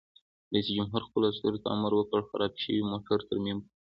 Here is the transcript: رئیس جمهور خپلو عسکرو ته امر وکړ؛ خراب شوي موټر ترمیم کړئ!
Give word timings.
رئیس 0.53 0.67
جمهور 0.77 1.01
خپلو 1.07 1.25
عسکرو 1.31 1.61
ته 1.63 1.67
امر 1.75 1.91
وکړ؛ 1.95 2.19
خراب 2.29 2.53
شوي 2.63 2.81
موټر 2.91 3.19
ترمیم 3.29 3.57
کړئ! 3.65 3.69